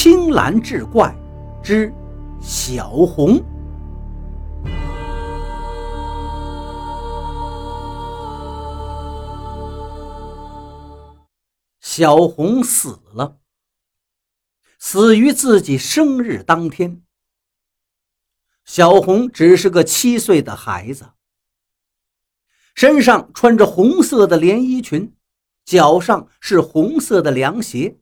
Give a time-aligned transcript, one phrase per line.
[0.00, 1.12] 青蓝志怪
[1.60, 1.92] 之
[2.40, 3.44] 小红。
[11.80, 13.38] 小红死了，
[14.78, 17.02] 死于自己生日当天。
[18.64, 21.08] 小红只是个七岁的孩子，
[22.76, 25.12] 身上穿着红色的连衣裙，
[25.64, 27.98] 脚上是红色的凉鞋，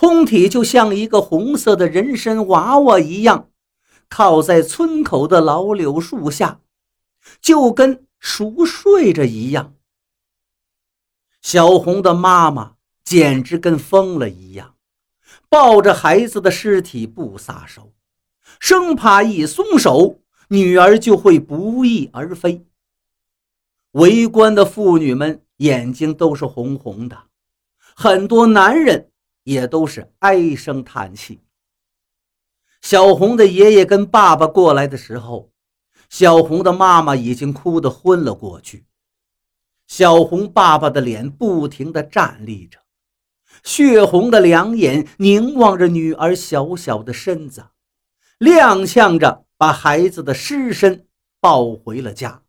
[0.00, 3.50] 通体就像一个红色的人参娃娃一样，
[4.08, 6.60] 靠在村口的老柳树下，
[7.40, 9.74] 就跟熟睡着一样。
[11.42, 12.74] 小红的妈妈。
[13.04, 14.74] 简直跟疯了一样，
[15.48, 17.94] 抱着孩子的尸体不撒手，
[18.60, 22.66] 生怕一松手，女儿就会不翼而飞。
[23.92, 27.16] 围观的妇女们眼睛都是红红的，
[27.96, 29.07] 很多男人
[29.48, 31.40] 也都是唉声叹气。
[32.82, 35.50] 小红的爷爷跟爸爸过来的时候，
[36.10, 38.84] 小红的妈妈已经哭得昏了过去，
[39.86, 42.78] 小红爸爸的脸不停地站立着。
[43.64, 47.64] 血红的两眼凝望着女儿小小的身子，
[48.40, 51.06] 踉跄着把孩子的尸身
[51.40, 52.42] 抱回了家。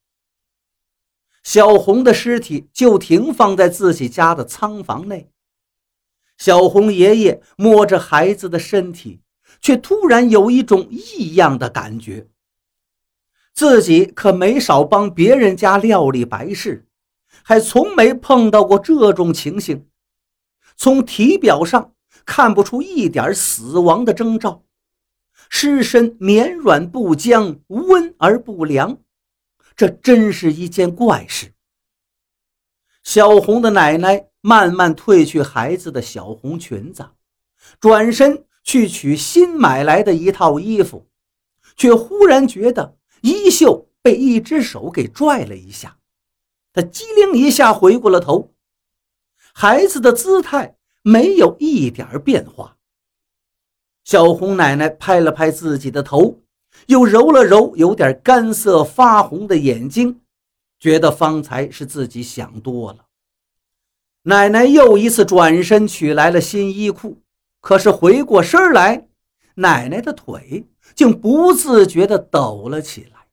[1.43, 5.31] 小红的尸体就停放在自己家的仓房内。
[6.39, 9.21] 小红爷爷摸着孩子的身体，
[9.61, 12.27] 却突然有一种异样的感觉。
[13.53, 16.87] 自己可没少帮别人家料理白事，
[17.43, 19.85] 还从没碰到过这种情形。
[20.77, 21.93] 从体表上
[22.25, 24.63] 看不出一点死亡的征兆，
[25.49, 28.97] 尸身绵软不僵，温而不凉，
[29.75, 31.51] 这真是一件怪事。
[33.03, 37.05] 小红的奶奶慢慢褪去孩子的小红裙子，
[37.79, 41.07] 转身去取新买来的一套衣服，
[41.75, 45.97] 却忽然觉得衣袖被一只手给拽了一下，
[46.71, 48.53] 他机灵一下回过了头。
[49.53, 52.77] 孩子的姿态没有一点变化。
[54.05, 56.41] 小红奶奶拍了拍自己的头，
[56.87, 60.21] 又揉了揉有点干涩发红的眼睛，
[60.79, 63.08] 觉得方才是自己想多了。
[64.23, 67.21] 奶奶又一次转身取来了新衣裤，
[67.59, 69.07] 可是回过身来，
[69.55, 73.27] 奶奶的腿竟不自觉地抖了起来。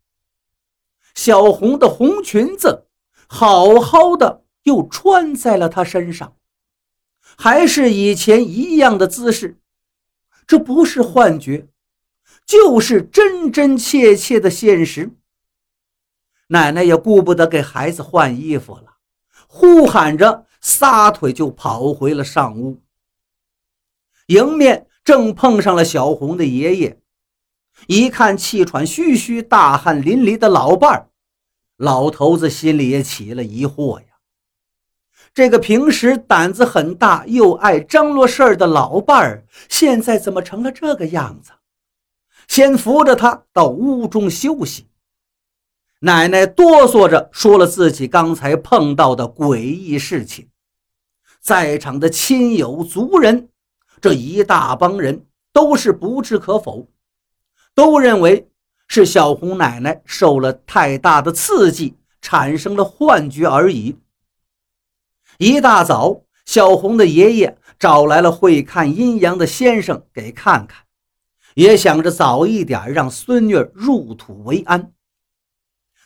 [1.14, 2.86] 小红的红裙子
[3.26, 4.42] 好好的。
[4.66, 6.34] 又穿在了她身上，
[7.36, 9.60] 还是以前一样的姿势。
[10.44, 11.68] 这不是幻觉，
[12.44, 15.12] 就是真真切切的现实。
[16.48, 18.96] 奶奶也顾不得给孩子换衣服了，
[19.46, 22.82] 呼喊着撒腿就跑回了上屋。
[24.26, 26.98] 迎面正碰上了小红的爷爷，
[27.86, 31.08] 一看气喘吁吁、大汗淋漓的老伴儿，
[31.76, 34.06] 老头子心里也起了疑惑呀。
[35.32, 41.52] 这个平时胆子很大又爱张罗事儿的老伴儿，现在怎么成了这个样子？
[42.48, 44.88] 先扶着他到屋中休息。
[46.00, 50.48] 奶奶哆嗦着说了自己刚才碰到的诡异事情。
[51.46, 53.48] 在场的亲友族人，
[54.00, 56.88] 这一大帮人都是不置可否，
[57.72, 58.50] 都认为
[58.88, 63.96] 是小红奶奶受了太大的刺激，产生了幻觉而已。
[65.38, 70.82] 一大早，小红的爷爷找来了会看阴阳的先生给看看，
[71.54, 74.92] 也想着早一点让孙女入土为安。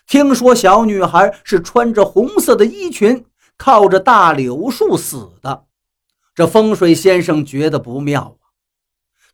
[0.06, 3.24] 听说小女孩是穿着红色的衣裙，
[3.60, 5.66] 靠着大柳树死的，
[6.34, 8.56] 这风水先生觉得不妙啊。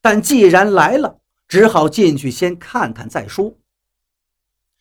[0.00, 3.54] 但既然来了，只好进去先看看再说。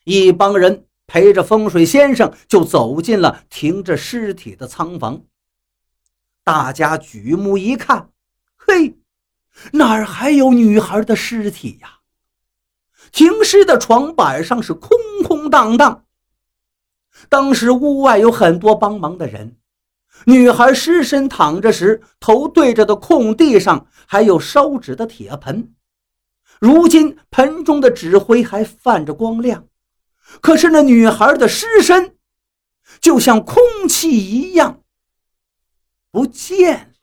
[0.03, 0.87] 一帮人。
[1.07, 5.21] 陪着风水先生就走进了停着尸体的仓房。
[6.43, 8.09] 大家举目一看，
[8.55, 8.97] 嘿，
[9.73, 11.99] 哪儿还有女孩的尸体呀？
[13.11, 16.05] 停尸的床板上是空空荡荡。
[17.29, 19.57] 当时屋外有很多帮忙的人，
[20.25, 25.73] 女孩尸身躺着时，头对着的空地上还有烧纸的铁盆，
[26.59, 29.67] 如今盆中的纸灰还泛着光亮。
[30.41, 32.15] 可是那女孩的尸身，
[32.99, 33.57] 就像空
[33.87, 34.81] 气一样
[36.11, 36.94] 不见了。